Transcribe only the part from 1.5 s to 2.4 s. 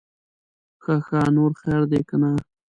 خير دے که نه؟